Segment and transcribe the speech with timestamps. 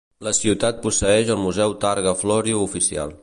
[0.27, 3.15] La ciutat posseeix el Museu Targa Florio oficial.